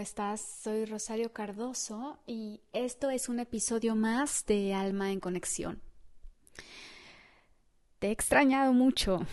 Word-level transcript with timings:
Hola, 0.00 0.06
¿cómo 0.06 0.08
estás? 0.08 0.40
Soy 0.62 0.86
Rosario 0.86 1.34
Cardoso 1.34 2.18
y 2.26 2.62
esto 2.72 3.10
es 3.10 3.28
un 3.28 3.38
episodio 3.38 3.94
más 3.94 4.46
de 4.46 4.72
Alma 4.72 5.12
en 5.12 5.20
Conexión. 5.20 5.82
Te 7.98 8.06
he 8.06 8.10
extrañado 8.10 8.72
mucho. 8.72 9.26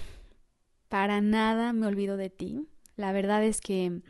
Para 0.89 1.21
nada 1.21 1.71
me 1.71 1.87
olvido 1.87 2.17
de 2.17 2.29
ti. 2.29 2.67
La 2.97 3.13
verdad 3.13 3.45
es 3.45 3.61
que 3.61 4.01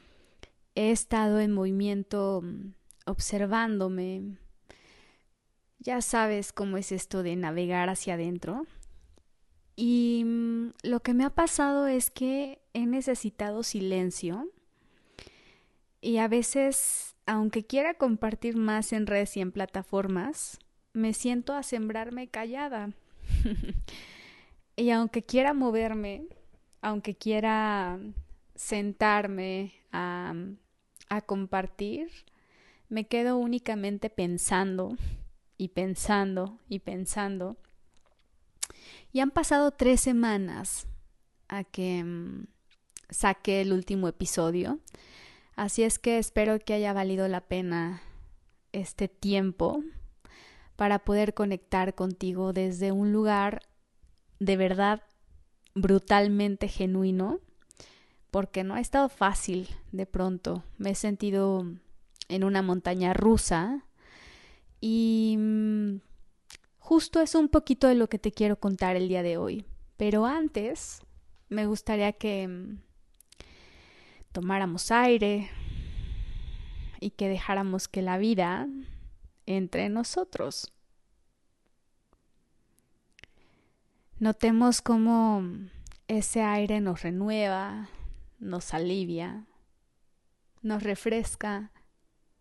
he 0.73 0.89
estado 0.89 1.39
en 1.41 1.51
movimiento 1.51 2.41
mm, 2.43 2.73
observándome. 3.05 4.39
Ya 5.77 6.01
sabes 6.01 6.53
cómo 6.53 6.77
es 6.77 6.91
esto 6.91 7.21
de 7.21 7.35
navegar 7.35 7.87
hacia 7.89 8.15
adentro. 8.15 8.65
Y 9.75 10.23
mm, 10.25 10.69
lo 10.81 11.01
que 11.01 11.13
me 11.13 11.23
ha 11.23 11.35
pasado 11.35 11.85
es 11.85 12.09
que 12.09 12.63
he 12.73 12.87
necesitado 12.87 13.61
silencio 13.61 14.51
y 16.01 16.17
a 16.17 16.27
veces, 16.27 17.15
aunque 17.25 17.65
quiera 17.65 17.95
compartir 17.95 18.55
más 18.55 18.93
en 18.93 19.07
redes 19.07 19.35
y 19.37 19.41
en 19.41 19.51
plataformas, 19.51 20.59
me 20.93 21.13
siento 21.13 21.53
a 21.53 21.63
sembrarme 21.63 22.27
callada. 22.27 22.91
y 24.75 24.89
aunque 24.91 25.23
quiera 25.23 25.53
moverme, 25.53 26.25
aunque 26.81 27.15
quiera 27.15 27.99
sentarme 28.55 29.73
a, 29.91 30.33
a 31.09 31.21
compartir, 31.21 32.09
me 32.89 33.07
quedo 33.07 33.37
únicamente 33.37 34.09
pensando 34.09 34.95
y 35.57 35.69
pensando 35.69 36.59
y 36.69 36.79
pensando. 36.79 37.57
Y 39.11 39.19
han 39.19 39.31
pasado 39.31 39.71
tres 39.71 40.01
semanas 40.01 40.87
a 41.47 41.63
que 41.63 42.03
mm, 42.03 42.47
saqué 43.09 43.61
el 43.61 43.73
último 43.73 44.07
episodio 44.07 44.79
Así 45.57 45.81
es 45.81 45.97
que 45.97 46.19
espero 46.19 46.59
que 46.59 46.75
haya 46.75 46.93
valido 46.93 47.27
la 47.27 47.41
pena 47.41 48.03
este 48.73 49.07
tiempo 49.07 49.83
para 50.75 50.99
poder 50.99 51.33
conectar 51.33 51.95
contigo 51.95 52.53
desde 52.53 52.91
un 52.91 53.11
lugar 53.11 53.63
de 54.39 54.55
verdad 54.55 55.01
brutalmente 55.73 56.67
genuino, 56.67 57.39
porque 58.29 58.63
no 58.63 58.75
ha 58.75 58.79
estado 58.79 59.09
fácil 59.09 59.67
de 59.91 60.05
pronto. 60.05 60.63
Me 60.77 60.91
he 60.91 60.95
sentido 60.95 61.65
en 62.29 62.43
una 62.43 62.61
montaña 62.61 63.15
rusa 63.15 63.83
y 64.79 65.37
mm, 65.39 66.01
justo 66.77 67.19
es 67.19 67.33
un 67.33 67.49
poquito 67.49 67.87
de 67.87 67.95
lo 67.95 68.09
que 68.09 68.19
te 68.19 68.31
quiero 68.31 68.59
contar 68.59 68.95
el 68.95 69.07
día 69.07 69.23
de 69.23 69.37
hoy. 69.37 69.65
Pero 69.97 70.27
antes, 70.27 71.01
me 71.49 71.65
gustaría 71.65 72.13
que 72.13 72.47
mm, 72.47 72.86
tomáramos 74.37 74.91
aire 74.91 75.49
y 76.99 77.09
que 77.09 77.27
dejáramos 77.27 77.87
que 77.87 78.03
la 78.03 78.19
vida 78.19 78.67
entre 79.47 79.89
nosotros. 79.89 80.71
Notemos 84.19 84.83
cómo 84.83 85.41
ese 86.07 86.43
aire 86.43 86.81
nos 86.81 87.01
renueva, 87.01 87.89
nos 88.37 88.75
alivia, 88.75 89.47
nos 90.61 90.83
refresca, 90.83 91.71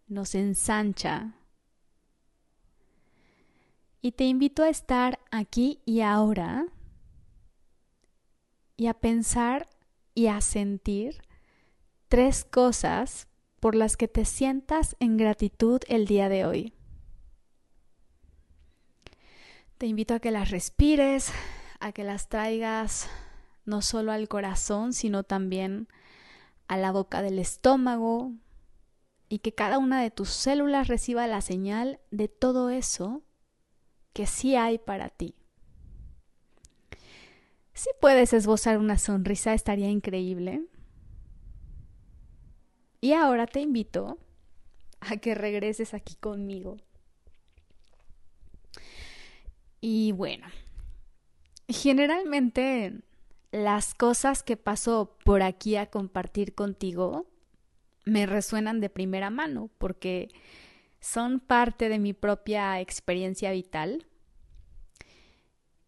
nos 0.07 0.35
ensancha. 0.35 1.33
Y 4.03 4.13
te 4.13 4.25
invito 4.25 4.65
a 4.65 4.69
estar 4.69 5.19
aquí 5.31 5.81
y 5.87 6.03
ahora 6.03 6.67
y 8.77 8.89
a 8.89 8.93
pensar 8.93 9.67
y 10.15 10.27
a 10.27 10.43
sentir 10.43 11.23
tres 12.09 12.45
cosas 12.45 13.29
por 13.61 13.75
las 13.75 13.97
que 13.97 14.09
te 14.09 14.25
sientas 14.25 14.97
en 15.01 15.17
gratitud 15.17 15.81
el 15.89 16.07
día 16.07 16.29
de 16.29 16.45
hoy. 16.45 16.73
Te 19.79 19.87
invito 19.87 20.15
a 20.15 20.21
que 20.21 20.31
las 20.31 20.51
respires, 20.51 21.33
a 21.81 21.93
que 21.93 22.05
las 22.05 22.29
traigas 22.29 23.09
no 23.65 23.83
solo 23.83 24.13
al 24.13 24.29
corazón, 24.29 24.93
sino 24.93 25.25
también 25.25 25.89
a 26.69 26.77
la 26.77 26.93
boca 26.93 27.23
del 27.23 27.39
estómago 27.39 28.33
y 29.29 29.41
que 29.41 29.53
cada 29.53 29.79
una 29.79 30.01
de 30.01 30.11
tus 30.11 30.31
células 30.31 30.89
reciba 30.89 31.27
la 31.27 31.41
señal 31.41 32.01
de 32.11 32.29
todo 32.29 32.71
eso 32.71 33.23
que 34.13 34.27
sí 34.27 34.57
hay 34.57 34.79
para 34.79 35.11
ti. 35.11 35.35
Si 37.75 37.91
puedes 38.01 38.33
esbozar 38.33 38.79
una 38.79 38.97
sonrisa, 38.97 39.53
estaría 39.53 39.91
increíble. 39.91 40.65
Y 43.07 43.13
ahora 43.13 43.47
te 43.47 43.61
invito 43.61 44.19
a 44.99 45.17
que 45.19 45.37
regreses 45.37 45.95
aquí 45.95 46.17
conmigo. 46.17 46.77
Y 49.81 50.11
bueno, 50.11 50.49
generalmente 51.69 52.95
las 53.53 53.95
cosas 53.95 54.43
que 54.43 54.57
paso 54.57 55.17
por 55.25 55.43
aquí 55.43 55.77
a 55.77 55.87
compartir 55.87 56.57
contigo 56.57 57.29
me 58.05 58.27
resuenan 58.27 58.81
de 58.81 58.91
primera 58.91 59.31
mano 59.31 59.71
porque 59.79 60.29
son 60.99 61.39
parte 61.39 61.89
de 61.89 62.01
mi 62.01 62.13
propia 62.13 62.81
experiencia 62.81 63.53
vital. 63.53 64.05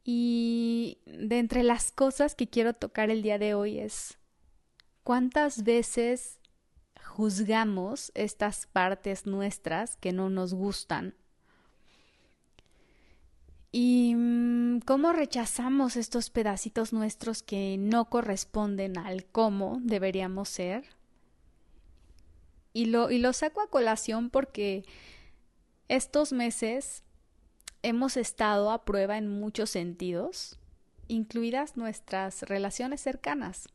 Y 0.04 0.98
de 1.04 1.40
entre 1.40 1.64
las 1.64 1.90
cosas 1.90 2.36
que 2.36 2.48
quiero 2.48 2.74
tocar 2.74 3.10
el 3.10 3.22
día 3.22 3.40
de 3.40 3.54
hoy 3.54 3.80
es 3.80 4.18
cuántas 5.02 5.64
veces 5.64 6.37
juzgamos 7.18 8.12
estas 8.14 8.68
partes 8.68 9.26
nuestras 9.26 9.96
que 9.96 10.12
no 10.12 10.30
nos 10.30 10.54
gustan. 10.54 11.16
Y 13.72 14.14
mm, 14.14 14.82
cómo 14.86 15.12
rechazamos 15.12 15.96
estos 15.96 16.30
pedacitos 16.30 16.92
nuestros 16.92 17.42
que 17.42 17.74
no 17.76 18.08
corresponden 18.08 18.96
al 18.98 19.24
cómo 19.24 19.80
deberíamos 19.82 20.48
ser. 20.48 20.84
Y 22.72 22.84
lo, 22.84 23.10
y 23.10 23.18
lo 23.18 23.32
saco 23.32 23.62
a 23.62 23.68
colación 23.68 24.30
porque 24.30 24.84
estos 25.88 26.32
meses 26.32 27.02
hemos 27.82 28.16
estado 28.16 28.70
a 28.70 28.84
prueba 28.84 29.18
en 29.18 29.28
muchos 29.28 29.70
sentidos, 29.70 30.60
incluidas 31.08 31.76
nuestras 31.76 32.42
relaciones 32.42 33.00
cercanas. 33.00 33.68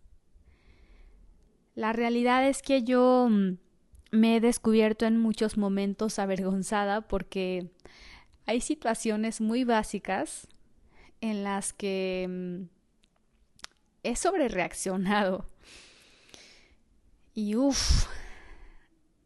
La 1.75 1.94
realidad 1.94 2.47
es 2.47 2.61
que 2.61 2.84
yo 2.84 3.28
mm, 3.29 3.57
me 4.11 4.35
he 4.35 4.39
descubierto 4.39 5.06
en 5.06 5.17
muchos 5.17 5.57
momentos 5.57 6.19
avergonzada 6.19 7.01
porque 7.01 7.72
hay 8.45 8.61
situaciones 8.61 9.41
muy 9.41 9.63
básicas 9.63 10.47
en 11.22 11.44
las 11.44 11.73
que 11.73 12.28
mm, 12.29 12.63
he 14.03 14.16
sobrereaccionado. 14.16 15.47
Y 17.34 17.56
uff, 17.56 18.05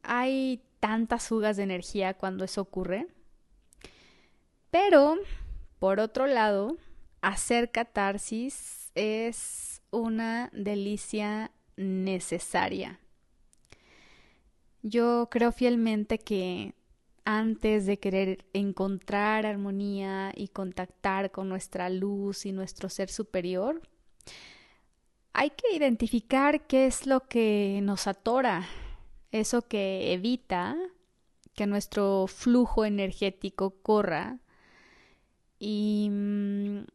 hay 0.03 0.61
tantas 0.79 1.27
fugas 1.27 1.57
de 1.57 1.63
energía 1.63 2.13
cuando 2.13 2.45
eso 2.45 2.61
ocurre. 2.61 3.07
Pero, 4.71 5.17
por 5.79 5.99
otro 5.99 6.27
lado, 6.27 6.77
hacer 7.21 7.71
catarsis 7.71 8.91
es 8.95 9.81
una 9.91 10.49
delicia 10.53 11.51
necesaria. 11.77 12.99
Yo 14.81 15.29
creo 15.31 15.51
fielmente 15.51 16.19
que 16.19 16.73
antes 17.25 17.85
de 17.85 17.99
querer 17.99 18.45
encontrar 18.53 19.45
armonía 19.45 20.31
y 20.35 20.47
contactar 20.47 21.31
con 21.31 21.49
nuestra 21.49 21.89
luz 21.89 22.45
y 22.45 22.51
nuestro 22.51 22.89
ser 22.89 23.09
superior, 23.09 23.81
hay 25.33 25.51
que 25.51 25.75
identificar 25.75 26.65
qué 26.67 26.87
es 26.87 27.05
lo 27.05 27.27
que 27.27 27.79
nos 27.83 28.07
atora, 28.07 28.67
eso 29.31 29.61
que 29.61 30.13
evita 30.13 30.75
que 31.53 31.67
nuestro 31.67 32.27
flujo 32.27 32.85
energético 32.85 33.71
corra 33.81 34.39
y 35.59 36.07
mm, 36.11 36.85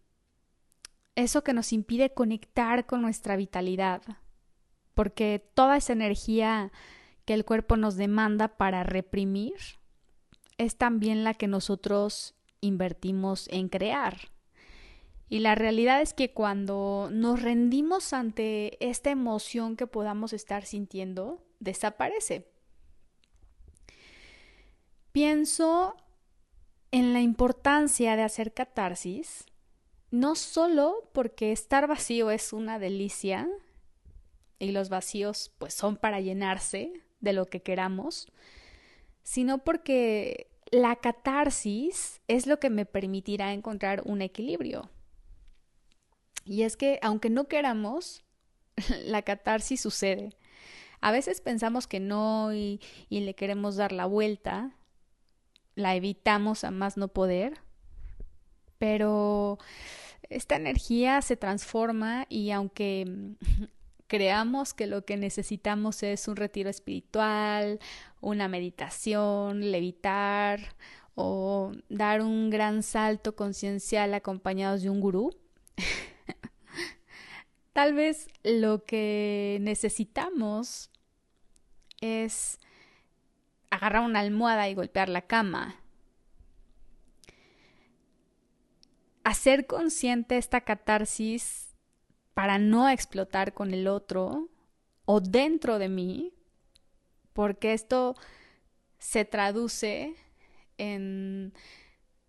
eso 1.15 1.45
que 1.45 1.53
nos 1.53 1.73
impide 1.73 2.15
conectar 2.15 2.87
con 2.87 3.03
nuestra 3.03 3.37
vitalidad 3.37 4.03
porque 4.95 5.45
toda 5.55 5.77
esa 5.77 5.93
energía 5.93 6.73
que 7.25 7.35
el 7.35 7.45
cuerpo 7.45 7.77
nos 7.77 7.97
demanda 7.97 8.57
para 8.57 8.85
reprimir 8.85 9.55
es 10.59 10.77
también 10.77 11.25
la 11.25 11.35
que 11.35 11.49
nosotros 11.49 12.35
invertimos 12.61 13.49
en 13.49 13.69
crear. 13.69 14.33
Y 15.29 15.39
la 15.39 15.55
realidad 15.55 16.03
es 16.03 16.13
que 16.13 16.33
cuando 16.33 17.09
nos 17.11 17.41
rendimos 17.41 18.13
ante 18.13 18.77
esta 18.87 19.11
emoción 19.11 19.77
que 19.77 19.87
podamos 19.87 20.35
estar 20.35 20.67
sintiendo, 20.67 21.43
desaparece. 21.59 22.51
Pienso 25.13 25.97
en 26.91 27.15
la 27.15 27.21
importancia 27.21 28.17
de 28.17 28.23
hacer 28.23 28.53
catarsis, 28.53 29.47
no 30.11 30.35
solo 30.35 31.09
porque 31.13 31.53
estar 31.53 31.87
vacío 31.87 32.31
es 32.31 32.53
una 32.53 32.79
delicia, 32.79 33.49
y 34.63 34.71
los 34.71 34.89
vacíos 34.89 35.51
pues 35.59 35.75
son 35.75 35.97
para 35.97 36.21
llenarse 36.21 36.93
de 37.21 37.33
lo 37.33 37.47
que 37.47 37.63
queramos, 37.63 38.29
sino 39.25 39.59
porque 39.59 40.53
la 40.71 40.97
catarsis 40.97 42.21
es 42.29 42.47
lo 42.47 42.61
que 42.61 42.71
me 42.71 42.87
permitirá 42.87 43.53
encontrar 43.53 44.03
un 44.05 44.23
equilibrio. 44.23 44.89
Y 46.45 46.63
es 46.63 46.77
que 46.77 47.01
aunque 47.03 47.29
no 47.29 47.49
queramos, 47.49 48.25
la 49.05 49.23
catarsis 49.23 49.81
sucede. 49.81 50.31
A 51.01 51.11
veces 51.11 51.41
pensamos 51.41 51.89
que 51.89 51.99
no 51.99 52.55
y, 52.55 52.81
y, 53.09 53.21
le 53.21 53.35
queremos 53.35 53.75
dar 53.75 53.91
la 53.91 54.07
vuelta, 54.07 54.77
la 55.75 55.97
evitamos 55.97 56.63
a 56.63 56.71
más 56.71 56.97
no 56.97 57.09
poder, 57.09 57.59
pero 58.79 59.59
esta 60.31 60.55
energía 60.55 61.21
se 61.21 61.37
transforma 61.37 62.27
y 62.29 62.53
aunque 62.53 63.35
creamos 64.13 64.75
que 64.75 64.87
lo 64.87 65.07
que 65.07 65.17
necesitamos 65.17 66.03
es 66.03 66.29
un 66.29 66.37
retiro 66.37 66.69
espiritual, 66.69 67.81
una 68.21 68.47
meditación, 68.47 69.73
levitar 69.73 70.77
o 71.15 71.73
dar 71.89 72.21
un 72.21 72.51
gran 72.51 72.83
salto 72.83 73.35
conciencial 73.35 74.13
acompañados 74.13 74.83
de 74.83 74.91
un 74.91 75.01
gurú. 75.01 75.35
Tal 77.73 77.95
vez 77.95 78.29
lo 78.45 78.85
que 78.85 79.57
necesitamos 79.63 80.91
es 82.03 82.59
agarrar 83.71 84.05
una 84.05 84.21
almohada 84.21 84.69
y 84.69 84.75
golpear 84.75 85.09
la 85.09 85.23
cama. 85.23 85.77
Hacer 89.25 89.67
consciente 89.67 90.37
esta 90.37 90.61
catarsis 90.61 91.72
para 92.35 92.59
no 92.59 92.89
explotar 92.89 93.53
con 93.53 93.75
el 93.75 93.87
otro 93.87 94.49
o 95.05 95.21
dentro 95.21 95.79
de 95.79 95.89
mí, 95.89 96.33
porque 97.33 97.73
esto 97.73 98.15
se 98.99 99.25
traduce 99.25 100.15
en 100.79 101.53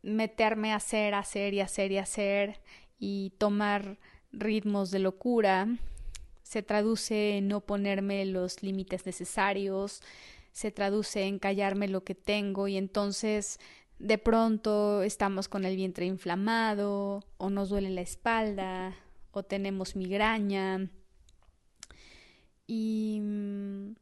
meterme 0.02 0.74
a 0.74 0.78
hacer, 0.78 1.14
hacer 1.14 1.54
y 1.54 1.62
hacer 1.62 1.92
y 1.92 1.98
hacer 1.98 2.62
y 3.00 3.34
tomar 3.38 4.00
ritmos 4.32 4.92
de 4.92 5.00
locura, 5.00 5.68
se 6.42 6.62
traduce 6.62 7.38
en 7.38 7.48
no 7.48 7.62
ponerme 7.62 8.26
los 8.26 8.62
límites 8.64 9.06
necesarios, 9.06 10.02
se 10.52 10.72
traduce 10.72 11.24
en 11.24 11.40
callarme 11.40 11.88
lo 11.88 12.04
que 12.04 12.16
tengo 12.16 12.68
y 12.68 12.78
entonces 12.78 13.60
de 14.00 14.18
pronto 14.18 15.04
estamos 15.04 15.48
con 15.48 15.66
el 15.66 15.76
vientre 15.76 16.06
inflamado 16.06 17.24
o 17.38 17.50
nos 17.50 17.70
duele 17.70 17.90
la 17.90 18.02
espalda 18.02 18.96
o 19.34 19.44
tenemos 19.44 19.96
migraña 19.96 20.90
y 22.68 23.20
mm, 23.22 23.96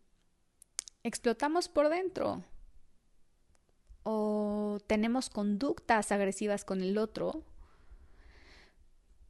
explotamos 1.04 1.70
por 1.70 1.90
dentro 1.90 2.44
o 4.04 4.78
tenemos 4.88 5.30
conductas 5.30 6.12
agresivas 6.12 6.66
con 6.66 6.82
el 6.82 6.98
otro 6.98 7.44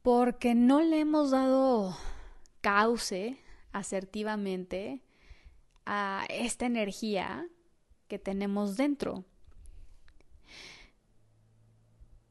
porque 0.02 0.54
no 0.54 0.80
le 0.80 1.00
hemos 1.00 1.30
dado 1.30 1.96
cauce 2.60 3.38
asertivamente 3.72 5.02
a 5.86 6.26
esta 6.28 6.66
energía 6.66 7.46
que 8.08 8.18
tenemos 8.18 8.76
dentro. 8.76 9.24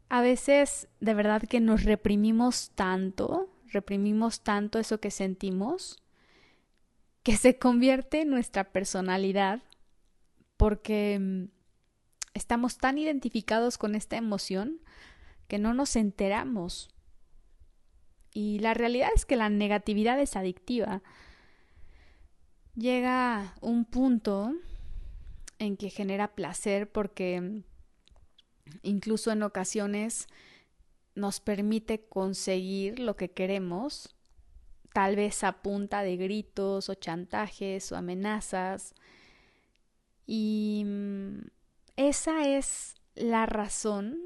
A 0.09 0.21
veces 0.21 0.89
de 0.99 1.13
verdad 1.13 1.43
que 1.43 1.61
nos 1.61 1.83
reprimimos 1.83 2.71
tanto 2.75 3.50
reprimimos 3.71 4.41
tanto 4.41 4.79
eso 4.79 4.99
que 4.99 5.11
sentimos 5.11 6.01
que 7.23 7.37
se 7.37 7.57
convierte 7.57 8.21
en 8.21 8.29
nuestra 8.29 8.71
personalidad 8.71 9.61
porque 10.57 11.19
mm, 11.19 11.45
estamos 12.33 12.77
tan 12.77 12.97
identificados 12.97 13.77
con 13.77 13.95
esta 13.95 14.17
emoción 14.17 14.79
que 15.47 15.59
no 15.59 15.73
nos 15.73 15.95
enteramos. 15.95 16.89
Y 18.33 18.59
la 18.59 18.73
realidad 18.73 19.09
es 19.13 19.25
que 19.25 19.35
la 19.35 19.49
negatividad 19.49 20.19
es 20.19 20.35
adictiva. 20.35 21.03
Llega 22.75 23.55
un 23.59 23.85
punto 23.85 24.53
en 25.59 25.77
que 25.77 25.89
genera 25.89 26.33
placer 26.33 26.89
porque 26.89 27.41
mm, 27.41 27.63
incluso 28.81 29.31
en 29.31 29.43
ocasiones 29.43 30.27
nos 31.15 31.39
permite 31.39 32.05
conseguir 32.05 32.99
lo 32.99 33.15
que 33.15 33.31
queremos, 33.31 34.15
tal 34.93 35.15
vez 35.15 35.43
a 35.43 35.61
punta 35.61 36.03
de 36.03 36.17
gritos 36.17 36.89
o 36.89 36.93
chantajes 36.95 37.91
o 37.91 37.95
amenazas. 37.97 38.93
Y 40.25 40.83
mm, 40.85 41.39
esa 41.97 42.47
es 42.47 42.95
la 43.15 43.45
razón 43.45 44.17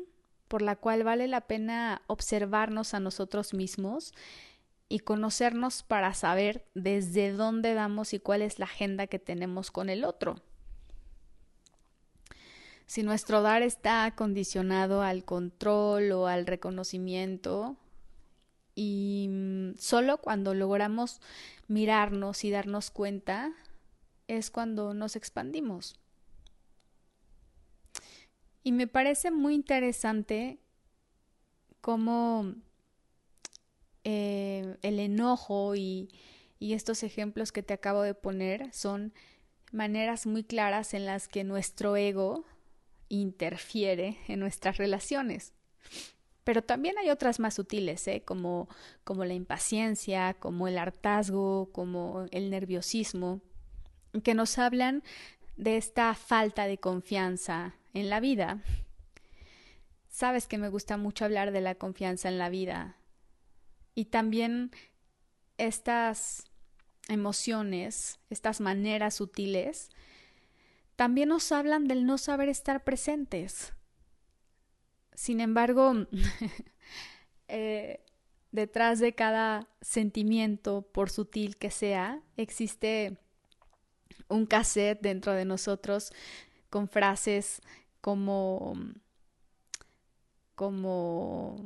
por 0.47 0.61
la 0.61 0.75
cual 0.75 1.03
vale 1.03 1.27
la 1.27 1.41
pena 1.41 2.01
observarnos 2.07 2.93
a 2.93 2.99
nosotros 2.99 3.53
mismos 3.53 4.13
y 4.87 4.99
conocernos 4.99 5.83
para 5.83 6.13
saber 6.13 6.65
desde 6.75 7.31
dónde 7.31 7.73
damos 7.73 8.13
y 8.13 8.19
cuál 8.19 8.41
es 8.41 8.59
la 8.59 8.65
agenda 8.65 9.07
que 9.07 9.19
tenemos 9.19 9.71
con 9.71 9.89
el 9.89 10.03
otro. 10.03 10.35
Si 12.85 13.03
nuestro 13.03 13.41
dar 13.41 13.61
está 13.61 14.13
condicionado 14.15 15.01
al 15.01 15.25
control 15.25 16.11
o 16.11 16.27
al 16.27 16.45
reconocimiento, 16.45 17.77
y 18.75 19.27
mm, 19.29 19.77
solo 19.77 20.17
cuando 20.17 20.53
logramos 20.53 21.21
mirarnos 21.67 22.43
y 22.43 22.51
darnos 22.51 22.91
cuenta 22.91 23.53
es 24.27 24.51
cuando 24.51 24.93
nos 24.93 25.15
expandimos. 25.15 25.95
Y 28.63 28.71
me 28.71 28.87
parece 28.87 29.31
muy 29.31 29.53
interesante 29.53 30.59
cómo 31.81 32.55
eh, 34.03 34.77
el 34.81 34.99
enojo 34.99 35.75
y, 35.75 36.09
y 36.59 36.73
estos 36.73 37.03
ejemplos 37.03 37.51
que 37.51 37.63
te 37.63 37.73
acabo 37.73 38.01
de 38.01 38.15
poner 38.15 38.73
son 38.73 39.13
maneras 39.71 40.25
muy 40.25 40.43
claras 40.43 40.93
en 40.93 41.05
las 41.05 41.27
que 41.27 41.43
nuestro 41.43 41.95
ego 41.95 42.45
interfiere 43.21 44.17
en 44.27 44.39
nuestras 44.39 44.77
relaciones. 44.77 45.53
Pero 46.43 46.63
también 46.63 46.97
hay 46.99 47.09
otras 47.09 47.39
más 47.39 47.55
sutiles, 47.55 48.07
¿eh? 48.07 48.21
como, 48.23 48.69
como 49.03 49.25
la 49.25 49.33
impaciencia, 49.33 50.35
como 50.35 50.67
el 50.67 50.77
hartazgo, 50.77 51.71
como 51.71 52.25
el 52.31 52.51
nerviosismo, 52.51 53.41
que 54.23 54.35
nos 54.35 54.57
hablan 54.59 55.03
de 55.57 55.77
esta 55.77 56.13
falta 56.13 56.67
de 56.67 56.77
confianza 56.77 57.75
en 57.93 58.09
la 58.09 58.19
vida. 58.19 58.61
Sabes 60.07 60.47
que 60.47 60.57
me 60.57 60.69
gusta 60.69 60.97
mucho 60.97 61.25
hablar 61.25 61.51
de 61.51 61.61
la 61.61 61.75
confianza 61.75 62.29
en 62.29 62.37
la 62.37 62.49
vida. 62.49 62.95
Y 63.95 64.05
también 64.05 64.71
estas 65.57 66.45
emociones, 67.07 68.19
estas 68.29 68.61
maneras 68.61 69.15
sutiles, 69.15 69.89
también 70.95 71.29
nos 71.29 71.51
hablan 71.51 71.87
del 71.87 72.05
no 72.05 72.17
saber 72.17 72.49
estar 72.49 72.83
presentes. 72.83 73.73
Sin 75.13 75.39
embargo, 75.39 75.93
eh, 77.47 78.03
detrás 78.51 78.99
de 78.99 79.13
cada 79.13 79.67
sentimiento, 79.81 80.81
por 80.81 81.09
sutil 81.09 81.57
que 81.57 81.71
sea, 81.71 82.21
existe 82.37 83.17
un 84.27 84.45
cassette 84.45 85.01
dentro 85.01 85.33
de 85.33 85.45
nosotros 85.45 86.11
con 86.69 86.87
frases 86.87 87.61
como 88.01 88.73
como 90.55 91.57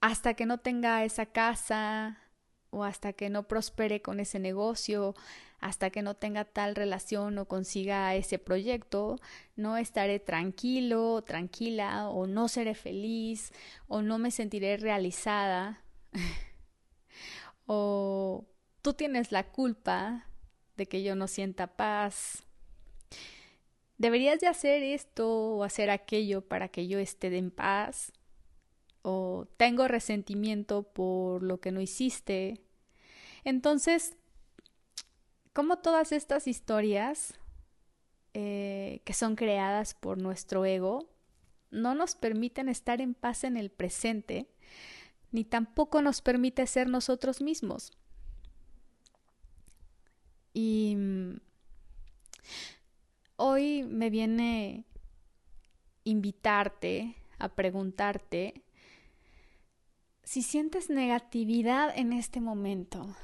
hasta 0.00 0.34
que 0.34 0.46
no 0.46 0.58
tenga 0.58 1.04
esa 1.04 1.26
casa 1.26 2.18
o 2.70 2.84
hasta 2.84 3.12
que 3.12 3.30
no 3.30 3.48
prospere 3.48 4.02
con 4.02 4.20
ese 4.20 4.38
negocio, 4.38 5.14
hasta 5.62 5.90
que 5.90 6.02
no 6.02 6.14
tenga 6.14 6.44
tal 6.44 6.74
relación 6.74 7.38
o 7.38 7.46
consiga 7.46 8.14
ese 8.16 8.40
proyecto, 8.40 9.20
no 9.54 9.76
estaré 9.76 10.18
tranquilo, 10.18 11.22
tranquila, 11.22 12.10
o 12.10 12.26
no 12.26 12.48
seré 12.48 12.74
feliz, 12.74 13.52
o 13.86 14.02
no 14.02 14.18
me 14.18 14.32
sentiré 14.32 14.76
realizada, 14.76 15.84
o 17.66 18.44
tú 18.82 18.92
tienes 18.94 19.30
la 19.30 19.44
culpa 19.52 20.26
de 20.76 20.86
que 20.86 21.04
yo 21.04 21.14
no 21.14 21.28
sienta 21.28 21.76
paz. 21.76 22.42
Deberías 23.98 24.40
de 24.40 24.48
hacer 24.48 24.82
esto 24.82 25.54
o 25.54 25.62
hacer 25.62 25.90
aquello 25.90 26.40
para 26.40 26.68
que 26.68 26.88
yo 26.88 26.98
esté 26.98 27.36
en 27.38 27.52
paz. 27.52 28.12
O 29.02 29.46
tengo 29.56 29.86
resentimiento 29.86 30.82
por 30.82 31.44
lo 31.44 31.60
que 31.60 31.70
no 31.70 31.80
hiciste. 31.80 32.64
Entonces, 33.44 34.16
como 35.52 35.78
todas 35.78 36.12
estas 36.12 36.46
historias 36.46 37.34
eh, 38.34 39.02
que 39.04 39.12
son 39.12 39.36
creadas 39.36 39.94
por 39.94 40.18
nuestro 40.18 40.64
ego 40.64 41.08
no 41.70 41.94
nos 41.94 42.14
permiten 42.14 42.68
estar 42.68 43.00
en 43.00 43.14
paz 43.14 43.44
en 43.44 43.56
el 43.56 43.70
presente, 43.70 44.46
ni 45.32 45.44
tampoco 45.44 46.02
nos 46.02 46.20
permite 46.20 46.66
ser 46.66 46.88
nosotros 46.88 47.40
mismos. 47.40 47.92
Y 50.52 50.94
mm, 50.96 51.40
hoy 53.36 53.82
me 53.84 54.10
viene 54.10 54.84
invitarte 56.04 57.16
a 57.38 57.48
preguntarte 57.48 58.62
si 60.22 60.42
sientes 60.42 60.90
negatividad 60.90 61.96
en 61.96 62.12
este 62.12 62.40
momento. 62.40 63.16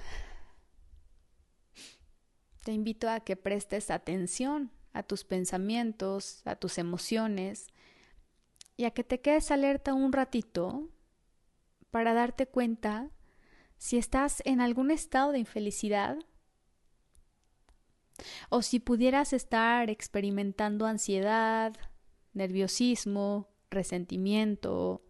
Te 2.69 2.75
invito 2.75 3.09
a 3.09 3.21
que 3.21 3.35
prestes 3.35 3.91
atención 3.91 4.71
a 4.93 5.03
tus 5.03 5.25
pensamientos, 5.25 6.43
a 6.45 6.55
tus 6.55 6.77
emociones 6.77 7.69
y 8.77 8.85
a 8.85 8.91
que 8.91 9.05
te 9.05 9.23
quedes 9.23 9.51
alerta 9.51 9.95
un 9.95 10.13
ratito 10.13 10.91
para 11.91 12.13
darte 12.13 12.47
cuenta 12.47 13.11
si 13.79 13.97
estás 13.97 14.43
en 14.45 14.61
algún 14.61 14.91
estado 14.91 15.33
de 15.33 15.39
infelicidad 15.39 16.19
o 18.51 18.61
si 18.61 18.81
pudieras 18.81 19.33
estar 19.33 19.89
experimentando 19.89 20.85
ansiedad, 20.85 21.73
nerviosismo, 22.35 23.49
resentimiento 23.71 25.03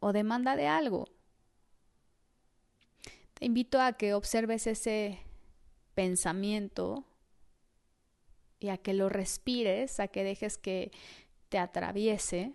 o 0.00 0.12
demanda 0.12 0.54
de 0.54 0.66
algo. 0.66 1.06
Te 3.32 3.46
invito 3.46 3.80
a 3.80 3.94
que 3.94 4.12
observes 4.12 4.66
ese 4.66 5.24
pensamiento 5.98 7.04
y 8.60 8.68
a 8.68 8.76
que 8.76 8.94
lo 8.94 9.08
respires, 9.08 9.98
a 9.98 10.06
que 10.06 10.22
dejes 10.22 10.56
que 10.56 10.92
te 11.48 11.58
atraviese. 11.58 12.52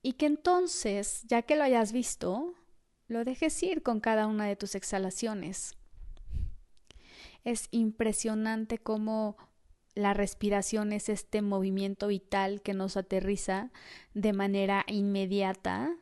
Y 0.00 0.14
que 0.14 0.24
entonces, 0.24 1.24
ya 1.28 1.42
que 1.42 1.56
lo 1.56 1.64
hayas 1.64 1.92
visto, 1.92 2.54
lo 3.08 3.26
dejes 3.26 3.62
ir 3.62 3.82
con 3.82 4.00
cada 4.00 4.26
una 4.26 4.46
de 4.46 4.56
tus 4.56 4.74
exhalaciones. 4.74 5.76
Es 7.44 7.68
impresionante 7.70 8.78
cómo 8.78 9.36
la 9.94 10.14
respiración 10.14 10.94
es 10.94 11.10
este 11.10 11.42
movimiento 11.42 12.06
vital 12.06 12.62
que 12.62 12.72
nos 12.72 12.96
aterriza 12.96 13.70
de 14.14 14.32
manera 14.32 14.86
inmediata 14.88 15.94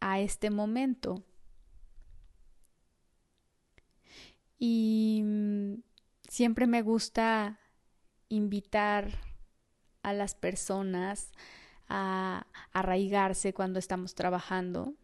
a 0.00 0.20
este 0.20 0.50
momento. 0.50 1.24
Y 4.64 5.22
mm, 5.24 5.82
siempre 6.28 6.68
me 6.68 6.82
gusta 6.82 7.58
invitar 8.28 9.10
a 10.04 10.12
las 10.12 10.36
personas 10.36 11.32
a 11.88 12.46
arraigarse 12.72 13.54
cuando 13.54 13.80
estamos 13.80 14.14
trabajando 14.14 14.94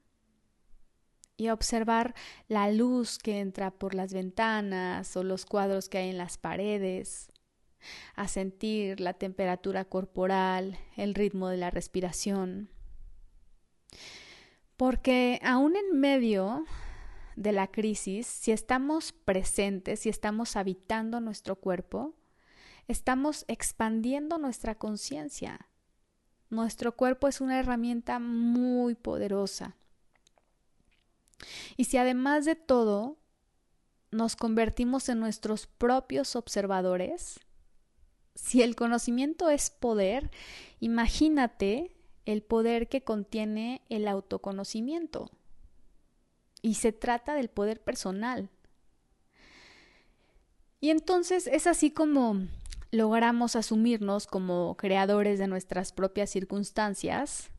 y 1.37 1.49
a 1.49 1.55
observar 1.55 2.15
la 2.47 2.71
luz 2.71 3.19
que 3.19 3.41
entra 3.41 3.73
por 3.73 3.97
las 3.97 4.13
ventanas 4.13 5.17
o 5.17 5.25
los 5.25 5.45
cuadros 5.45 5.89
que 5.89 5.99
hay 5.99 6.11
en 6.11 6.19
las 6.19 6.39
paredes 6.39 7.33
a 8.15 8.29
sentir 8.29 9.01
la 9.01 9.15
temperatura 9.15 9.85
corporal, 9.87 10.79
el 10.97 11.17
ritmo 11.17 11.49
de 11.49 11.57
la 11.57 11.73
respiración. 11.73 12.71
Porque 14.77 15.41
aún 15.43 15.75
en 15.75 15.99
medio 15.99 16.65
de 17.39 17.53
la 17.53 17.69
crisis, 17.69 18.27
si 18.27 18.51
estamos 18.51 19.13
presentes, 19.13 20.01
si 20.01 20.09
estamos 20.09 20.57
habitando 20.57 21.21
nuestro 21.21 21.55
cuerpo, 21.55 22.17
estamos 22.89 23.45
expandiendo 23.47 24.39
nuestra 24.39 24.75
conciencia. 24.75 25.69
Nuestro 26.51 26.97
cuerpo 26.97 27.29
es 27.29 27.41
una 27.41 27.61
herramienta 27.61 28.19
muy 28.19 28.97
poderosa. 28.97 29.77
Y 31.77 31.85
si 31.85 31.97
además 31.97 32.45
de 32.45 32.57
todo 32.57 33.19
nos 34.11 34.35
convertimos 34.35 35.09
en 35.09 35.21
nuestros 35.21 35.69
propios 35.69 36.35
observadores, 36.35 37.39
si 38.35 38.63
el 38.63 38.75
conocimiento 38.75 39.49
es 39.49 39.71
poder, 39.71 40.33
imagínate 40.81 41.95
el 42.25 42.43
poder 42.43 42.89
que 42.89 43.05
contiene 43.05 43.83
el 43.91 44.09
autoconocimiento. 44.09 45.31
Y 46.63 46.75
se 46.75 46.93
trata 46.93 47.35
del 47.35 47.49
poder 47.49 47.81
personal. 47.81 48.51
Y 50.81 50.91
entonces 50.91 51.47
es 51.47 51.67
así 51.67 51.91
como 51.91 52.47
logramos 52.91 53.57
asumirnos 53.57 54.27
como 54.27 54.77
creadores 54.77 55.39
de 55.39 55.47
nuestras 55.47 55.93
propias 55.93 56.31
circunstancias 56.31 57.51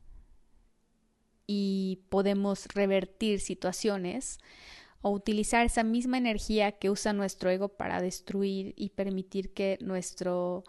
y 1.46 2.00
podemos 2.08 2.66
revertir 2.74 3.40
situaciones 3.40 4.38
o 5.02 5.10
utilizar 5.10 5.64
esa 5.64 5.82
misma 5.82 6.18
energía 6.18 6.72
que 6.72 6.90
usa 6.90 7.12
nuestro 7.12 7.50
ego 7.50 7.68
para 7.68 8.00
destruir 8.00 8.74
y 8.76 8.90
permitir 8.90 9.52
que 9.54 9.78
nuestro 9.80 10.64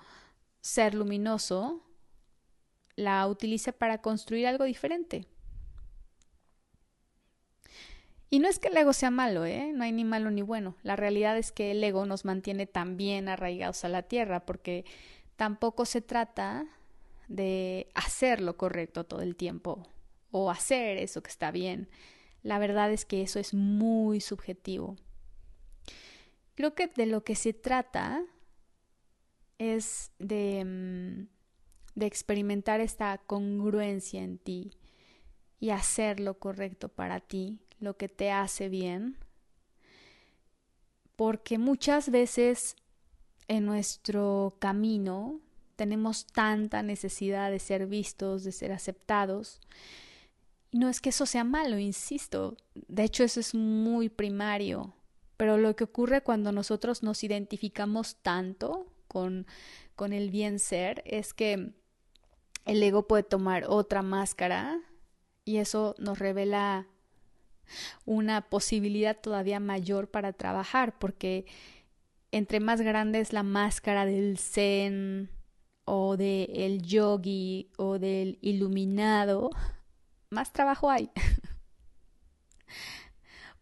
ser 0.62 0.94
luminoso 0.94 1.84
la 2.96 3.28
utilice 3.28 3.74
para 3.74 4.02
construir 4.02 4.48
algo 4.48 4.64
diferente. 4.64 5.28
Y 8.34 8.40
no 8.40 8.48
es 8.48 8.60
que 8.60 8.70
el 8.70 8.78
ego 8.78 8.94
sea 8.94 9.12
malo, 9.12 9.46
¿eh? 9.46 9.74
No 9.74 9.84
hay 9.84 9.92
ni 9.92 10.06
malo 10.06 10.32
ni 10.32 10.42
bueno. 10.42 10.78
La 10.84 10.96
realidad 10.96 11.38
es 11.38 11.52
que 11.52 11.72
el 11.72 11.84
ego 11.84 12.06
nos 12.06 12.24
mantiene 12.24 12.66
también 12.66 13.28
arraigados 13.28 13.84
a 13.84 13.90
la 13.90 14.04
tierra, 14.04 14.46
porque 14.46 14.86
tampoco 15.36 15.84
se 15.84 16.00
trata 16.00 16.66
de 17.28 17.90
hacer 17.94 18.40
lo 18.40 18.56
correcto 18.56 19.04
todo 19.04 19.22
el 19.22 19.36
tiempo 19.36 19.86
o 20.32 20.50
hacer 20.50 20.98
eso 20.98 21.22
que 21.22 21.30
está 21.30 21.52
bien. 21.52 21.90
La 22.42 22.58
verdad 22.58 22.90
es 22.94 23.04
que 23.04 23.22
eso 23.22 23.38
es 23.38 23.54
muy 23.54 24.22
subjetivo. 24.22 24.96
Creo 26.56 26.74
que 26.74 26.88
de 26.88 27.08
lo 27.08 27.26
que 27.26 27.36
se 27.36 27.52
trata 27.52 28.24
es 29.58 30.14
de, 30.20 30.64
mm, 30.64 31.28
de 31.96 32.06
experimentar 32.06 32.80
esta 32.80 33.18
congruencia 33.18 34.24
en 34.24 34.38
ti 34.38 34.72
y 35.60 35.72
hacer 35.72 36.22
lo 36.22 36.40
correcto 36.40 36.88
para 36.88 37.20
ti, 37.20 37.60
lo 37.82 37.98
que 37.98 38.10
te 38.10 38.32
hace 38.32 38.70
bien. 38.70 39.18
Porque 41.16 41.58
muchas 41.58 42.10
veces 42.10 42.76
en 43.48 43.66
nuestro 43.66 44.56
camino 44.60 45.40
tenemos 45.76 46.26
tanta 46.26 46.84
necesidad 46.84 47.52
de 47.52 47.60
ser 47.60 47.88
vistos, 47.88 48.44
de 48.44 48.52
ser 48.52 48.72
aceptados, 48.72 49.60
y 50.72 50.80
no 50.80 50.88
es 50.88 51.02
que 51.02 51.10
eso 51.10 51.26
sea 51.26 51.44
malo, 51.44 51.78
insisto. 51.78 52.56
De 52.74 53.04
hecho, 53.04 53.24
eso 53.24 53.42
es 53.42 53.54
muy 53.54 54.08
primario. 54.10 54.94
Pero 55.36 55.58
lo 55.58 55.76
que 55.76 55.84
ocurre 55.84 56.22
cuando 56.22 56.52
nosotros 56.52 57.04
nos 57.04 57.24
identificamos 57.24 58.16
tanto 58.22 58.88
con, 59.08 59.46
con 59.96 60.14
el 60.14 60.32
bien 60.32 60.60
ser 60.60 61.04
es 61.06 61.34
que 61.34 61.74
el 62.66 62.84
ego 62.84 63.08
puede 63.08 63.24
tomar 63.24 63.66
otra 63.68 64.02
máscara 64.02 64.80
y 65.44 65.58
eso 65.58 65.96
nos 65.98 66.20
revela 66.20 66.88
una 68.06 68.50
posibilidad 68.50 69.20
todavía 69.20 69.60
mayor 69.60 70.10
para 70.10 70.34
trabajar, 70.34 70.98
porque 71.00 71.46
entre 72.32 72.60
más 72.60 72.82
grande 72.82 73.20
es 73.20 73.34
la 73.34 73.44
máscara 73.44 74.06
del 74.06 74.38
zen 74.38 75.30
o 75.86 76.18
del 76.18 76.82
yogi 76.82 77.70
o 77.77 78.00
del 78.00 78.38
iluminado, 78.41 79.50
más 80.30 80.53
trabajo 80.53 80.89
hay. 80.89 81.12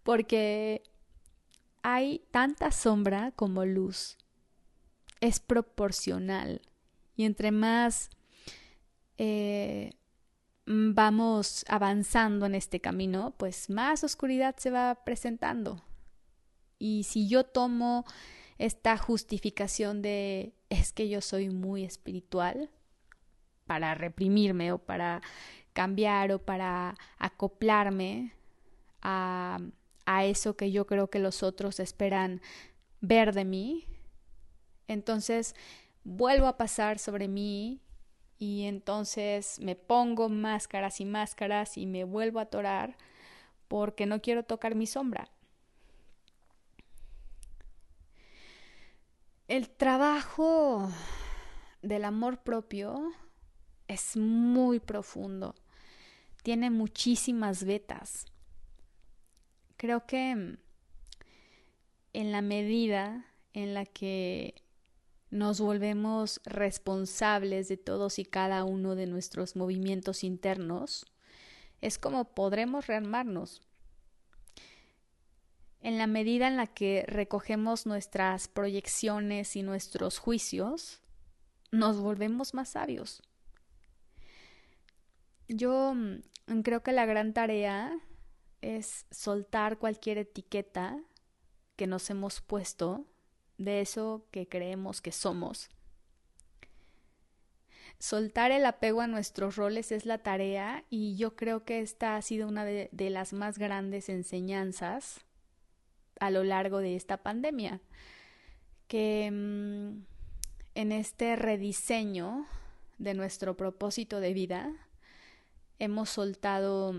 Porque 0.03 0.83
hay 1.81 2.23
tanta 2.31 2.71
sombra 2.71 3.31
como 3.35 3.65
luz. 3.65 4.17
Es 5.19 5.39
proporcional. 5.39 6.61
Y 7.15 7.25
entre 7.25 7.51
más 7.51 8.09
eh, 9.17 9.98
vamos 10.71 11.65
avanzando 11.67 12.45
en 12.45 12.53
este 12.53 12.79
camino, 12.79 13.33
pues 13.37 13.71
más 13.71 14.03
oscuridad 14.03 14.55
se 14.57 14.69
va 14.69 15.03
presentando. 15.03 15.81
Y 16.77 17.05
si 17.05 17.27
yo 17.27 17.43
tomo 17.43 18.05
esta 18.59 18.95
justificación 18.97 20.03
de 20.03 20.53
es 20.69 20.93
que 20.93 21.09
yo 21.09 21.21
soy 21.21 21.49
muy 21.49 21.85
espiritual 21.85 22.69
para 23.65 23.95
reprimirme 23.95 24.71
o 24.71 24.77
para 24.77 25.21
cambiar 25.73 26.31
o 26.31 26.39
para 26.39 26.95
acoplarme 27.17 28.33
a, 29.01 29.59
a 30.05 30.25
eso 30.25 30.55
que 30.55 30.71
yo 30.71 30.85
creo 30.85 31.09
que 31.09 31.17
los 31.17 31.41
otros 31.41 31.79
esperan 31.79 32.41
ver 33.01 33.33
de 33.33 33.45
mí, 33.45 33.87
entonces 34.87 35.55
vuelvo 36.03 36.45
a 36.45 36.57
pasar 36.57 36.99
sobre 36.99 37.27
mí 37.27 37.81
y 38.39 38.63
entonces 38.65 39.59
me 39.59 39.75
pongo 39.75 40.29
máscaras 40.29 40.99
y 41.01 41.05
máscaras 41.05 41.77
y 41.77 41.85
me 41.85 42.03
vuelvo 42.05 42.39
a 42.39 42.43
atorar 42.43 42.97
porque 43.67 44.05
no 44.05 44.21
quiero 44.21 44.43
tocar 44.43 44.73
mi 44.73 44.87
sombra. 44.87 45.29
El 49.47 49.69
trabajo 49.69 50.89
del 51.81 52.05
amor 52.05 52.41
propio 52.41 53.11
es 53.87 54.17
muy 54.17 54.79
profundo 54.79 55.53
tiene 56.43 56.69
muchísimas 56.69 57.63
vetas. 57.63 58.25
Creo 59.77 60.05
que 60.05 60.57
en 62.13 62.31
la 62.31 62.41
medida 62.41 63.25
en 63.53 63.73
la 63.73 63.85
que 63.85 64.55
nos 65.31 65.59
volvemos 65.59 66.41
responsables 66.43 67.67
de 67.67 67.77
todos 67.77 68.19
y 68.19 68.25
cada 68.25 68.63
uno 68.63 68.95
de 68.95 69.05
nuestros 69.05 69.55
movimientos 69.55 70.23
internos, 70.23 71.05
es 71.81 71.97
como 71.97 72.33
podremos 72.33 72.87
rearmarnos. 72.87 73.61
En 75.81 75.97
la 75.97 76.07
medida 76.07 76.47
en 76.47 76.57
la 76.57 76.67
que 76.67 77.05
recogemos 77.07 77.85
nuestras 77.85 78.47
proyecciones 78.47 79.55
y 79.55 79.63
nuestros 79.63 80.17
juicios, 80.17 81.01
nos 81.71 81.99
volvemos 81.99 82.53
más 82.53 82.69
sabios. 82.69 83.21
Yo 85.47 85.93
mm, 85.95 86.61
creo 86.63 86.83
que 86.83 86.91
la 86.91 87.05
gran 87.05 87.33
tarea 87.33 87.97
es 88.61 89.05
soltar 89.09 89.77
cualquier 89.77 90.17
etiqueta 90.17 90.99
que 91.75 91.87
nos 91.87 92.09
hemos 92.09 92.41
puesto 92.41 93.05
de 93.59 93.81
eso 93.81 94.25
que 94.31 94.47
creemos 94.47 95.01
que 95.01 95.11
somos. 95.11 95.69
Soltar 97.99 98.51
el 98.51 98.65
apego 98.65 99.01
a 99.01 99.07
nuestros 99.07 99.57
roles 99.57 99.91
es 99.91 100.05
la 100.05 100.19
tarea 100.19 100.85
y 100.89 101.17
yo 101.17 101.35
creo 101.35 101.65
que 101.65 101.81
esta 101.81 102.15
ha 102.15 102.21
sido 102.21 102.47
una 102.47 102.63
de, 102.63 102.89
las 103.09 103.33
más 103.33 103.59
grandes 103.59 104.07
enseñanzas 104.07 105.19
a 106.19 106.31
lo 106.31 106.45
largo 106.45 106.79
de 106.79 106.95
esta 106.95 107.17
pandemia, 107.17 107.81
que 108.87 109.29
mm, 109.29 110.05
en 110.75 110.91
este 110.93 111.35
rediseño 111.35 112.45
de 112.97 113.13
nuestro 113.13 113.57
propósito 113.57 114.21
de 114.21 114.33
vida 114.33 114.73
hemos 115.77 116.09
soltado 116.09 116.93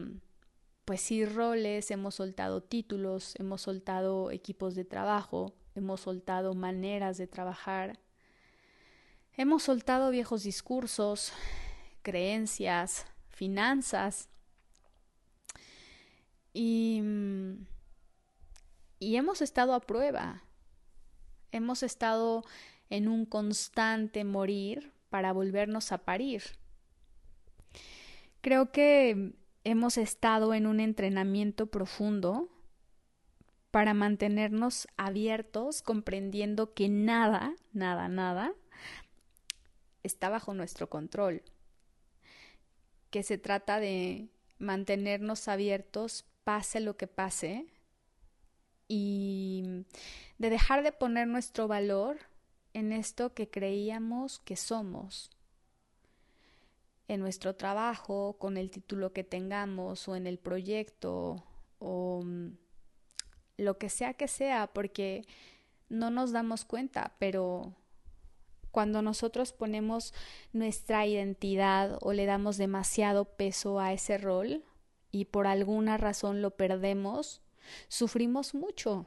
pues 0.84 1.00
sí 1.00 1.24
roles, 1.24 1.90
hemos 1.90 2.16
soltado 2.16 2.62
títulos, 2.62 3.34
hemos 3.38 3.62
soltado 3.62 4.30
equipos 4.30 4.74
de 4.74 4.84
trabajo, 4.84 5.54
hemos 5.74 6.00
soltado 6.00 6.54
maneras 6.54 7.18
de 7.18 7.26
trabajar, 7.26 7.98
hemos 9.36 9.62
soltado 9.62 10.10
viejos 10.10 10.42
discursos, 10.42 11.32
creencias, 12.02 13.06
finanzas. 13.28 14.28
Y, 16.52 17.02
y 18.98 19.16
hemos 19.16 19.40
estado 19.40 19.74
a 19.74 19.80
prueba, 19.80 20.42
hemos 21.52 21.82
estado 21.82 22.44
en 22.88 23.08
un 23.08 23.24
constante 23.24 24.24
morir 24.24 24.92
para 25.10 25.32
volvernos 25.32 25.92
a 25.92 25.98
parir. 25.98 26.42
Creo 28.40 28.72
que 28.72 29.34
hemos 29.64 29.98
estado 29.98 30.54
en 30.54 30.66
un 30.66 30.80
entrenamiento 30.80 31.66
profundo 31.66 32.48
para 33.70 33.94
mantenernos 33.94 34.88
abiertos, 34.96 35.82
comprendiendo 35.82 36.74
que 36.74 36.88
nada, 36.88 37.54
nada, 37.72 38.08
nada 38.08 38.52
está 40.02 40.28
bajo 40.28 40.54
nuestro 40.54 40.88
control, 40.88 41.42
que 43.10 43.22
se 43.22 43.38
trata 43.38 43.80
de 43.80 44.28
mantenernos 44.58 45.48
abiertos 45.48 46.24
pase 46.44 46.80
lo 46.80 46.96
que 46.96 47.06
pase 47.06 47.66
y 48.88 49.84
de 50.38 50.50
dejar 50.50 50.82
de 50.82 50.92
poner 50.92 51.28
nuestro 51.28 51.68
valor 51.68 52.18
en 52.72 52.92
esto 52.92 53.34
que 53.34 53.48
creíamos 53.48 54.40
que 54.40 54.56
somos, 54.56 55.30
en 57.08 57.20
nuestro 57.20 57.56
trabajo, 57.56 58.36
con 58.38 58.56
el 58.56 58.70
título 58.70 59.12
que 59.12 59.24
tengamos 59.24 60.08
o 60.08 60.16
en 60.16 60.26
el 60.26 60.38
proyecto 60.38 61.44
o 61.78 62.22
mm, 62.24 62.50
lo 63.60 63.78
que 63.78 63.88
sea 63.88 64.14
que 64.14 64.28
sea, 64.28 64.68
porque 64.68 65.26
no 65.88 66.10
nos 66.10 66.32
damos 66.32 66.64
cuenta, 66.64 67.14
pero 67.18 67.74
cuando 68.70 69.02
nosotros 69.02 69.52
ponemos 69.52 70.14
nuestra 70.52 71.06
identidad 71.06 71.98
o 72.00 72.12
le 72.12 72.26
damos 72.26 72.56
demasiado 72.56 73.24
peso 73.24 73.80
a 73.80 73.92
ese 73.92 74.18
rol 74.18 74.64
y 75.10 75.26
por 75.26 75.46
alguna 75.46 75.96
razón 75.96 76.40
lo 76.40 76.52
perdemos, 76.52 77.42
sufrimos 77.88 78.54
mucho. 78.54 79.06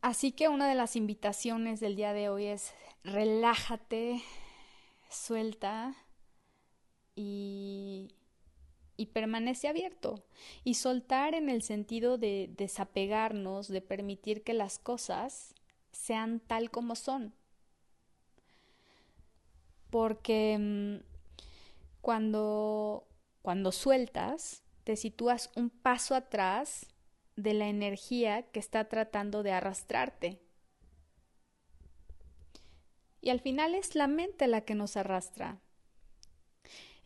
Así 0.00 0.30
que 0.30 0.48
una 0.48 0.68
de 0.68 0.76
las 0.76 0.94
invitaciones 0.94 1.80
del 1.80 1.96
día 1.96 2.12
de 2.12 2.28
hoy 2.28 2.46
es 2.46 2.72
relájate, 3.02 4.22
suelta 5.10 5.96
y, 7.16 8.14
y 8.98 9.06
permanece 9.06 9.68
abierto. 9.68 10.22
Y 10.64 10.74
soltar 10.74 11.34
en 11.34 11.48
el 11.48 11.62
sentido 11.62 12.18
de 12.18 12.50
desapegarnos, 12.54 13.68
de 13.68 13.80
permitir 13.80 14.42
que 14.42 14.52
las 14.52 14.78
cosas 14.78 15.54
sean 15.92 16.40
tal 16.40 16.70
como 16.70 16.96
son. 16.96 17.32
Porque 19.88 20.58
mm, 20.58 20.96
cuando, 22.02 23.06
cuando 23.40 23.72
sueltas, 23.72 24.64
te 24.84 24.96
sitúas 24.96 25.50
un 25.54 25.70
paso 25.70 26.14
atrás 26.14 26.86
de 27.36 27.54
la 27.54 27.68
energía 27.68 28.42
que 28.50 28.58
está 28.58 28.88
tratando 28.88 29.44
de 29.44 29.52
arrastrarte. 29.52 30.42
Y 33.20 33.30
al 33.30 33.40
final 33.40 33.76
es 33.76 33.94
la 33.94 34.08
mente 34.08 34.48
la 34.48 34.62
que 34.62 34.74
nos 34.74 34.96
arrastra. 34.96 35.60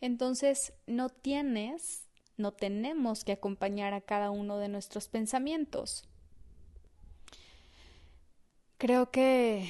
Entonces 0.03 0.73
no 0.85 1.07
tienes, 1.07 2.09
no 2.35 2.51
tenemos 2.51 3.23
que 3.23 3.31
acompañar 3.31 3.93
a 3.93 4.01
cada 4.01 4.31
uno 4.31 4.57
de 4.57 4.67
nuestros 4.67 5.07
pensamientos. 5.07 6.03
Creo 8.77 9.11
que 9.11 9.69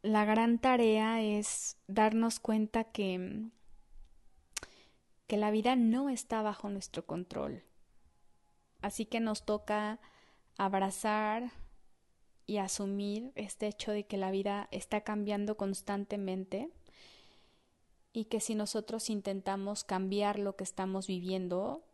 la 0.00 0.24
gran 0.24 0.58
tarea 0.58 1.20
es 1.20 1.76
darnos 1.88 2.40
cuenta 2.40 2.84
que, 2.84 3.50
que 5.26 5.36
la 5.36 5.50
vida 5.50 5.76
no 5.76 6.08
está 6.08 6.40
bajo 6.40 6.70
nuestro 6.70 7.04
control. 7.04 7.64
Así 8.80 9.04
que 9.04 9.20
nos 9.20 9.44
toca 9.44 10.00
abrazar, 10.56 11.52
y 12.46 12.56
asumir 12.56 13.30
este 13.34 13.66
hecho 13.66 13.92
de 13.92 14.06
que 14.06 14.16
la 14.16 14.30
vida 14.30 14.68
está 14.70 15.02
cambiando 15.02 15.58
constantemente 15.58 16.70
y 18.18 18.24
que 18.24 18.40
si 18.40 18.56
nosotros 18.56 19.10
intentamos 19.10 19.84
cambiar 19.84 20.40
lo 20.40 20.56
que 20.56 20.64
estamos 20.64 21.06
viviendo, 21.06 21.84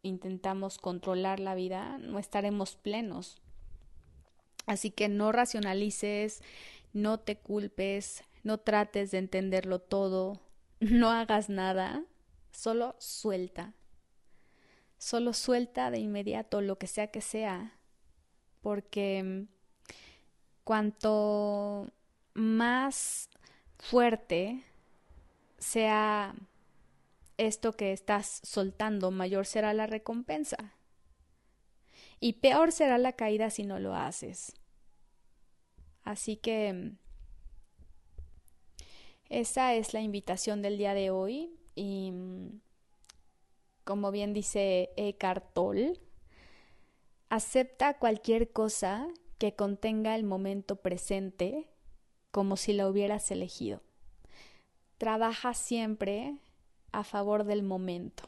intentamos 0.00 0.78
controlar 0.78 1.40
la 1.40 1.54
vida, 1.54 1.98
no 1.98 2.18
estaremos 2.18 2.74
plenos. 2.74 3.36
Así 4.64 4.90
que 4.90 5.10
no 5.10 5.30
racionalices, 5.30 6.42
no 6.94 7.20
te 7.20 7.36
culpes, 7.36 8.24
no 8.44 8.56
trates 8.56 9.10
de 9.10 9.18
entenderlo 9.18 9.78
todo, 9.78 10.40
no 10.80 11.10
hagas 11.10 11.50
nada, 11.50 12.02
solo 12.50 12.96
suelta. 12.98 13.74
Solo 14.96 15.34
suelta 15.34 15.90
de 15.90 15.98
inmediato 15.98 16.62
lo 16.62 16.78
que 16.78 16.86
sea 16.86 17.08
que 17.08 17.20
sea, 17.20 17.78
porque 18.62 19.44
cuanto 20.64 21.92
más 22.32 23.28
fuerte 23.76 24.64
sea 25.58 26.34
esto 27.36 27.72
que 27.72 27.92
estás 27.92 28.40
soltando, 28.42 29.10
mayor 29.10 29.46
será 29.46 29.72
la 29.72 29.86
recompensa. 29.86 30.74
Y 32.20 32.34
peor 32.34 32.72
será 32.72 32.98
la 32.98 33.12
caída 33.12 33.50
si 33.50 33.64
no 33.64 33.78
lo 33.78 33.94
haces. 33.94 34.54
Así 36.02 36.36
que 36.36 36.92
esa 39.28 39.74
es 39.74 39.94
la 39.94 40.00
invitación 40.00 40.62
del 40.62 40.78
día 40.78 40.94
de 40.94 41.10
hoy. 41.10 41.50
Y 41.74 42.12
como 43.84 44.10
bien 44.10 44.32
dice 44.32 44.90
Eckhart 44.96 45.52
Tolle, 45.52 46.00
acepta 47.28 47.98
cualquier 47.98 48.52
cosa 48.52 49.08
que 49.38 49.54
contenga 49.54 50.16
el 50.16 50.24
momento 50.24 50.76
presente 50.76 51.70
como 52.30 52.56
si 52.56 52.72
la 52.72 52.88
hubieras 52.88 53.30
elegido. 53.30 53.82
Trabaja 54.98 55.54
siempre 55.54 56.34
a 56.92 57.04
favor 57.04 57.44
del 57.44 57.62
momento, 57.62 58.24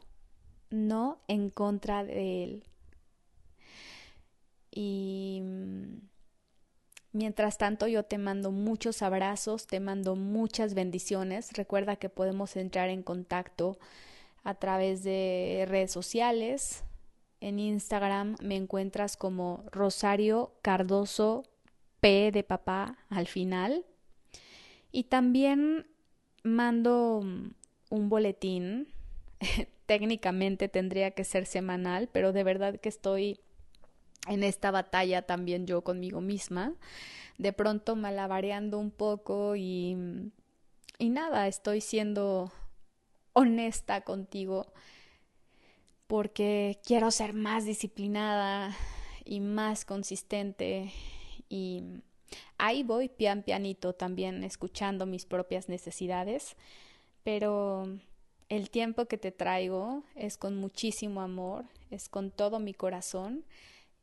no 0.71 1.19
en 1.29 1.51
contra 1.51 2.05
de 2.05 2.45
él. 2.45 2.65
Y 4.71 5.41
mm, 5.43 6.09
mientras 7.13 7.59
tanto 7.59 7.87
yo 7.87 8.05
te 8.05 8.19
mando 8.19 8.53
muchos 8.53 9.03
abrazos, 9.03 9.67
te 9.67 9.81
mando 9.81 10.17
muchas 10.17 10.75
bendiciones. 10.75 11.53
Recuerda 11.53 11.97
que 11.97 12.09
podemos 12.09 12.57
entrar 12.57 12.89
en 12.89 13.03
contacto 13.03 13.79
a 14.43 14.55
través 14.55 15.03
de 15.03 15.67
redes 15.69 15.93
sociales, 15.93 16.85
en 17.41 17.59
Instagram 17.59 18.37
me 18.43 18.57
encuentras 18.57 19.17
como 19.17 19.65
Rosario 19.73 20.53
Cardoso 20.63 21.45
P 22.01 22.31
de 22.33 22.43
papá 22.43 22.99
al 23.09 23.27
final. 23.27 23.87
Y 24.93 25.05
también 25.05 25.87
mando 26.43 27.19
un 27.91 28.09
boletín. 28.09 28.89
Técnicamente 29.87 30.69
tendría 30.69 31.11
que 31.13 31.25
ser 31.25 31.47
semanal, 31.47 32.09
pero 32.13 32.33
de 32.33 32.45
verdad 32.45 32.79
que 32.79 32.89
estoy 32.89 33.41
en 34.29 34.45
esta 34.45 34.71
batalla 34.71 35.23
también 35.23 35.67
yo 35.67 35.83
conmigo 35.83 36.21
misma, 36.21 36.75
de 37.39 37.53
pronto 37.53 37.97
malabareando 37.97 38.79
un 38.79 38.91
poco 38.91 39.57
y, 39.57 39.97
y 40.99 41.09
nada, 41.09 41.49
estoy 41.49 41.81
siendo 41.81 42.53
honesta 43.33 44.03
contigo 44.03 44.73
porque 46.07 46.81
quiero 46.85 47.11
ser 47.11 47.35
más 47.35 47.65
disciplinada 47.65 48.77
y 49.25 49.41
más 49.41 49.85
consistente 49.85 50.93
y 51.49 51.83
ahí 52.59 52.83
voy 52.83 53.09
pian 53.09 53.43
pianito 53.43 53.93
también 53.93 54.45
escuchando 54.45 55.07
mis 55.07 55.27
propias 55.27 55.69
necesidades, 55.69 56.57
pero 57.23 57.89
el 58.49 58.71
tiempo 58.71 59.07
que 59.07 59.19
te 59.19 59.33
traigo 59.33 60.05
es 60.15 60.37
con 60.37 60.57
muchísimo 60.57 61.21
amor, 61.21 61.67
es 61.91 62.09
con 62.09 62.31
todo 62.31 62.59
mi 62.61 62.75
corazón 62.75 63.45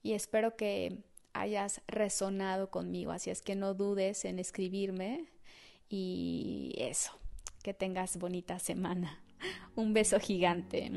y 0.04 0.14
espero 0.14 0.56
que 0.56 1.04
hayas 1.34 1.82
resonado 1.88 2.70
conmigo, 2.72 3.12
así 3.12 3.30
es 3.30 3.42
que 3.42 3.56
no 3.56 3.74
dudes 3.74 4.26
en 4.26 4.40
escribirme 4.40 5.28
y 5.90 6.74
eso, 6.78 7.12
que 7.64 7.74
tengas 7.74 8.18
bonita 8.18 8.60
semana. 8.60 9.22
Un 9.76 9.94
beso 9.94 10.20
gigante. 10.20 10.90